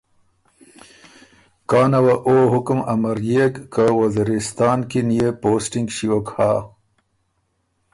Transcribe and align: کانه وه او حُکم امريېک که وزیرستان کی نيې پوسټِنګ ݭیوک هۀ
کانه 1.69 1.99
وه 2.05 2.15
او 2.27 2.35
حُکم 2.53 2.79
امريېک 2.93 3.53
که 3.73 3.85
وزیرستان 3.99 4.79
کی 4.89 4.99
نيې 5.09 5.27
پوسټِنګ 5.41 5.87
ݭیوک 5.95 6.27
هۀ 6.35 6.51